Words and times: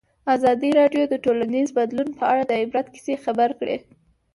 ازادي 0.35 0.69
راډیو 0.79 1.03
د 1.09 1.15
ټولنیز 1.25 1.67
بدلون 1.77 2.09
په 2.19 2.23
اړه 2.31 2.43
د 2.45 2.51
عبرت 2.61 2.87
کیسې 2.93 3.13
خبر 3.23 3.49
کړي. 3.59 3.77